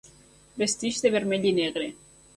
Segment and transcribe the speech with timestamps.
[0.61, 1.91] Vesteix de vermell i negre.